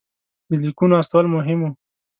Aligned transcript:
د 0.49 0.51
لیکونو 0.63 0.93
استول 1.01 1.25
مهم 1.35 1.59
وو. 1.61 1.69